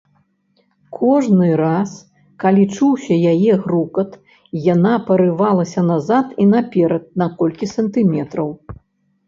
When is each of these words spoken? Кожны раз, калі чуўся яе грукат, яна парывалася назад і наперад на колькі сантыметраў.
Кожны 0.99 1.49
раз, 1.61 1.91
калі 2.43 2.63
чуўся 2.75 3.13
яе 3.33 3.53
грукат, 3.67 4.17
яна 4.73 4.95
парывалася 5.13 5.81
назад 5.93 6.35
і 6.45 6.51
наперад 6.57 7.03
на 7.25 7.31
колькі 7.39 7.65
сантыметраў. 7.77 8.49